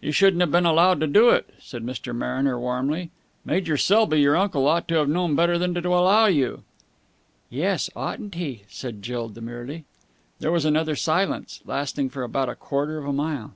"You 0.00 0.10
shouldn't 0.10 0.40
have 0.40 0.50
been 0.50 0.66
allowed 0.66 0.98
to 0.98 1.06
do 1.06 1.30
it," 1.30 1.48
said 1.60 1.84
Mr. 1.86 2.12
Mariner 2.12 2.58
warmly. 2.58 3.12
"Major 3.44 3.76
Selby, 3.76 4.20
your 4.20 4.36
uncle, 4.36 4.66
ought 4.66 4.88
to 4.88 4.96
have 4.96 5.08
known 5.08 5.36
better 5.36 5.56
than 5.56 5.72
to 5.74 5.88
allow 5.88 6.26
you." 6.26 6.64
"Yes, 7.48 7.88
oughtn't 7.94 8.34
he?" 8.34 8.64
said 8.66 9.02
Jill 9.02 9.28
demurely. 9.28 9.84
There 10.40 10.50
was 10.50 10.64
another 10.64 10.96
silence, 10.96 11.60
lasting 11.64 12.10
for 12.10 12.24
about 12.24 12.48
a 12.48 12.56
quarter 12.56 12.98
of 12.98 13.06
a 13.06 13.12
mile. 13.12 13.54